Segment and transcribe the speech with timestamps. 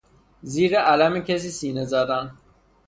[0.43, 2.31] زیر علم کسی سینه زدن